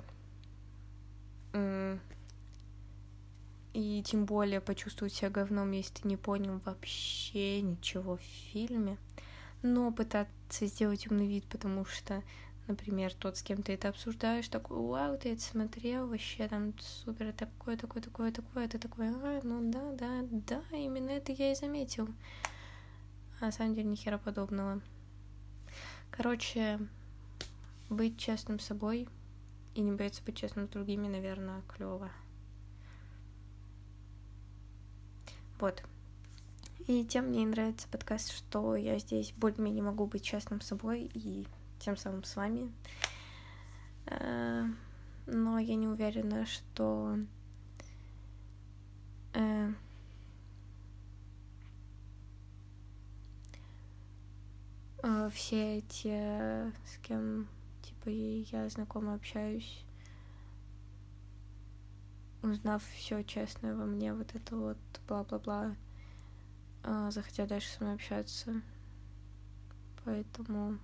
И 3.73 4.03
тем 4.05 4.25
более 4.25 4.61
почувствовать 4.61 5.13
себя 5.13 5.29
говном, 5.29 5.71
если 5.71 5.93
ты 6.01 6.07
не 6.07 6.15
понял 6.15 6.61
вообще 6.63 7.61
ничего 7.61 8.17
в 8.17 8.21
фильме. 8.21 8.97
Но 9.63 9.91
пытаться 9.91 10.67
сделать 10.67 11.09
умный 11.09 11.25
вид, 11.25 11.45
потому 11.45 11.85
что, 11.85 12.21
например, 12.67 13.13
тот, 13.13 13.37
с 13.37 13.41
кем 13.43 13.63
ты 13.63 13.73
это 13.73 13.89
обсуждаешь, 13.89 14.49
такой, 14.49 14.77
вау, 14.77 15.17
ты 15.17 15.31
это 15.31 15.41
смотрел, 15.41 16.07
вообще 16.07 16.49
там 16.49 16.77
супер, 16.79 17.31
такое, 17.31 17.77
такое, 17.77 18.03
такое, 18.03 18.31
такое, 18.31 18.67
ты 18.67 18.77
такой, 18.77 19.07
а, 19.07 19.39
ну 19.41 19.71
да, 19.71 19.93
да, 19.93 20.21
да, 20.29 20.61
именно 20.77 21.11
это 21.11 21.31
я 21.31 21.53
и 21.53 21.55
заметил. 21.55 22.09
А 23.39 23.45
на 23.45 23.51
самом 23.53 23.73
деле 23.73 23.87
ни 23.87 23.95
хера 23.95 24.17
подобного. 24.17 24.81
Короче, 26.11 26.77
быть 27.89 28.19
честным 28.19 28.59
с 28.59 28.65
собой 28.65 29.07
и 29.75 29.81
не 29.81 29.93
бояться 29.93 30.21
быть 30.23 30.37
честным 30.37 30.67
с 30.67 30.71
другими, 30.71 31.07
наверное, 31.07 31.61
клево. 31.67 32.11
Вот. 35.59 35.83
И 36.85 37.05
тем 37.05 37.27
мне 37.27 37.45
нравится 37.45 37.87
подкаст, 37.87 38.33
что 38.33 38.75
я 38.75 38.99
здесь 38.99 39.31
более-менее 39.37 39.83
могу 39.83 40.05
быть 40.05 40.21
честным 40.21 40.59
собой 40.59 41.09
и 41.13 41.47
тем 41.79 41.95
самым 41.95 42.25
с 42.25 42.35
вами. 42.35 42.73
Э, 44.07 44.65
но 45.25 45.59
я 45.59 45.75
не 45.75 45.87
уверена, 45.87 46.45
что 46.45 47.17
э, 49.31 49.71
э, 55.03 55.29
все 55.31 55.79
те, 55.87 56.73
с 56.85 56.97
кем 57.01 57.47
типа 57.81 58.09
я 58.09 58.67
знакома, 58.67 59.13
общаюсь, 59.13 59.85
узнав 62.41 62.83
все 62.89 63.23
честное 63.23 63.73
во 63.73 63.85
мне, 63.85 64.13
вот 64.13 64.35
это 64.35 64.57
вот 64.57 64.77
бла-бла-бла, 65.07 65.77
а, 66.83 67.11
захотят 67.11 67.49
дальше 67.49 67.69
со 67.69 67.83
мной 67.83 67.95
общаться. 67.95 68.61
Поэтому 70.05 70.77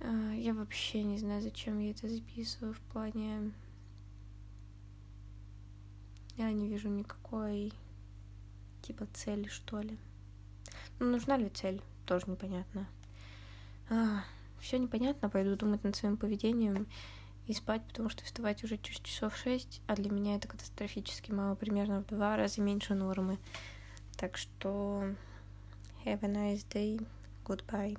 а, 0.00 0.32
я 0.34 0.54
вообще 0.54 1.02
не 1.02 1.18
знаю, 1.18 1.42
зачем 1.42 1.78
я 1.78 1.90
это 1.90 2.08
записываю 2.08 2.74
в 2.74 2.80
плане... 2.80 3.52
Я 6.36 6.52
не 6.52 6.68
вижу 6.68 6.90
никакой 6.90 7.72
типа 8.82 9.06
цели, 9.14 9.48
что 9.48 9.80
ли. 9.80 9.98
Ну, 10.98 11.10
нужна 11.10 11.38
ли 11.38 11.48
цель, 11.48 11.80
тоже 12.04 12.30
непонятно. 12.30 12.86
А, 13.88 14.22
все 14.60 14.78
непонятно, 14.78 15.30
пойду 15.30 15.56
думать 15.56 15.82
над 15.82 15.96
своим 15.96 16.16
поведением 16.16 16.86
и 17.46 17.52
спать, 17.52 17.82
потому 17.88 18.08
что 18.08 18.24
вставать 18.24 18.64
уже 18.64 18.78
через 18.78 19.00
часов 19.00 19.36
шесть, 19.36 19.80
а 19.86 19.94
для 19.96 20.10
меня 20.10 20.36
это 20.36 20.48
катастрофически 20.48 21.30
мало, 21.30 21.54
примерно 21.54 22.00
в 22.02 22.06
два 22.06 22.36
раза 22.36 22.60
меньше 22.60 22.94
нормы. 22.94 23.38
Так 24.16 24.38
что 24.38 25.14
have 26.04 26.22
a 26.22 26.28
nice 26.28 26.64
day, 26.70 27.06
goodbye. 27.44 27.96